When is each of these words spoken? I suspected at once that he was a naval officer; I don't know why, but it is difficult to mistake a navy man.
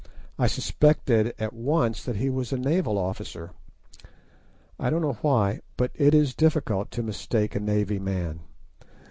I 0.39 0.47
suspected 0.47 1.35
at 1.37 1.53
once 1.53 2.03
that 2.05 2.15
he 2.15 2.31
was 2.31 2.51
a 2.51 2.57
naval 2.57 2.97
officer; 2.97 3.51
I 4.79 4.89
don't 4.89 5.03
know 5.03 5.19
why, 5.21 5.59
but 5.77 5.91
it 5.93 6.15
is 6.15 6.33
difficult 6.33 6.89
to 6.89 7.03
mistake 7.03 7.53
a 7.53 7.59
navy 7.59 7.99
man. 7.99 8.39